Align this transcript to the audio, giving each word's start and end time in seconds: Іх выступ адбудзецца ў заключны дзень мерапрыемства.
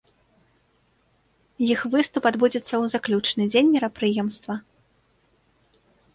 Іх 1.73 1.79
выступ 1.97 2.23
адбудзецца 2.31 2.65
ў 2.81 2.85
заключны 2.95 3.43
дзень 3.53 3.69
мерапрыемства. 3.75 4.53